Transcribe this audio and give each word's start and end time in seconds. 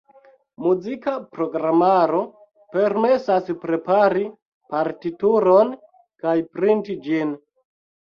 Muzika 0.61 1.11
programaro 1.33 2.21
permesas 2.75 3.51
prepari 3.65 4.23
partituron 4.71 5.71
kaj 6.25 6.35
printi 6.57 6.97
ĝin. 7.05 7.37